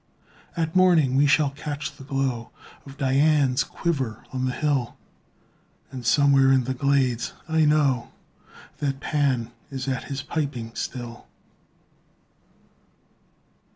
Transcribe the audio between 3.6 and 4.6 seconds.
quiver on the